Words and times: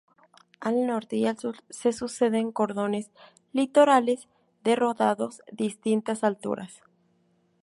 Al 0.61 0.87
norte 0.87 1.15
y 1.15 1.27
al 1.27 1.37
sur 1.37 1.57
se 1.69 1.93
suceden 1.93 2.51
cordones 2.51 3.11
litorales 3.53 4.27
de 4.63 4.75
rodados 4.75 5.43
distintas 5.51 6.23
alturas. 6.23 6.81